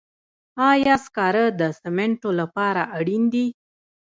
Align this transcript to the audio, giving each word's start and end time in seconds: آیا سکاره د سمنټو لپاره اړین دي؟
آیا 0.71 0.95
سکاره 1.05 1.45
د 1.59 1.61
سمنټو 1.81 2.29
لپاره 2.39 2.81
اړین 2.97 3.23
دي؟ 3.33 3.47